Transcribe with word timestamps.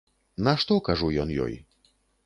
На 0.47 0.55
што, 0.63 0.79
кажу, 0.89 1.13
ён 1.25 1.37
ёй? 1.47 1.55